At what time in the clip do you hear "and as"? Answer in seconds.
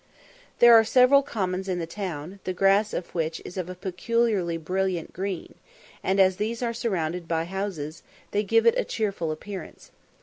6.01-6.37